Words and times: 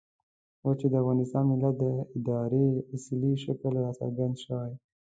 اوس 0.63 0.75
چې 0.79 0.87
د 0.89 0.93
افغان 1.01 1.17
ملت 1.51 1.75
د 2.25 2.27
ارادې 2.43 2.67
اصلي 2.95 3.33
شکل 3.45 3.73
را 3.83 3.91
څرګند 3.99 4.35
شوی. 4.43 4.71